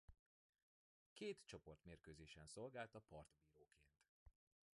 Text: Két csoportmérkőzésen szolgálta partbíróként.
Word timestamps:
Két 1.13 1.37
csoportmérkőzésen 1.45 2.47
szolgálta 2.47 2.99
partbíróként. 2.99 3.81